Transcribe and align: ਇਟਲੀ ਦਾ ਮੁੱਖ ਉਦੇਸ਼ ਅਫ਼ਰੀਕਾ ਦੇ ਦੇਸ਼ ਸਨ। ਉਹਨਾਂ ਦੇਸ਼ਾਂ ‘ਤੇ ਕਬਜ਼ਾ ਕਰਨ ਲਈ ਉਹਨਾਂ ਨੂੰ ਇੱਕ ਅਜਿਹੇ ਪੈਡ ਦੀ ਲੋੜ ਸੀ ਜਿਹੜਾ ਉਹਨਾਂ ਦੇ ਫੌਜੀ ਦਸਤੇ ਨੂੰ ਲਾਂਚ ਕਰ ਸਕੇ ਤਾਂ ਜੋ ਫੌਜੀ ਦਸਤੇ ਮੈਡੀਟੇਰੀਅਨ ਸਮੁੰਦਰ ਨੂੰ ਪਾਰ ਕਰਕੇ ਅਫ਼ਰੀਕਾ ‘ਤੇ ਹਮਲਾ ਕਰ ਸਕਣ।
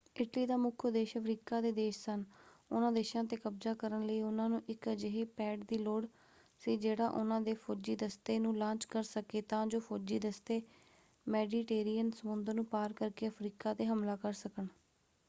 ਇਟਲੀ 0.15 0.45
ਦਾ 0.45 0.55
ਮੁੱਖ 0.57 0.83
ਉਦੇਸ਼ 0.85 1.15
ਅਫ਼ਰੀਕਾ 1.17 1.59
ਦੇ 1.61 1.71
ਦੇਸ਼ 1.71 1.97
ਸਨ। 1.97 2.23
ਉਹਨਾਂ 2.71 2.91
ਦੇਸ਼ਾਂ 2.91 3.23
‘ਤੇ 3.23 3.35
ਕਬਜ਼ਾ 3.35 3.73
ਕਰਨ 3.73 4.05
ਲਈ 4.05 4.21
ਉਹਨਾਂ 4.21 4.47
ਨੂੰ 4.49 4.61
ਇੱਕ 4.69 4.87
ਅਜਿਹੇ 4.89 5.23
ਪੈਡ 5.37 5.63
ਦੀ 5.65 5.77
ਲੋੜ 5.77 6.05
ਸੀ 6.61 6.75
ਜਿਹੜਾ 6.77 7.07
ਉਹਨਾਂ 7.09 7.39
ਦੇ 7.41 7.53
ਫੌਜੀ 7.57 7.95
ਦਸਤੇ 7.95 8.39
ਨੂੰ 8.39 8.55
ਲਾਂਚ 8.57 8.85
ਕਰ 8.85 9.03
ਸਕੇ 9.03 9.41
ਤਾਂ 9.41 9.65
ਜੋ 9.67 9.79
ਫੌਜੀ 9.79 10.19
ਦਸਤੇ 10.19 10.61
ਮੈਡੀਟੇਰੀਅਨ 11.27 12.11
ਸਮੁੰਦਰ 12.11 12.53
ਨੂੰ 12.53 12.65
ਪਾਰ 12.65 12.93
ਕਰਕੇ 12.93 13.27
ਅਫ਼ਰੀਕਾ 13.27 13.73
‘ਤੇ 13.73 13.85
ਹਮਲਾ 13.85 14.15
ਕਰ 14.15 14.33
ਸਕਣ। 14.33 14.67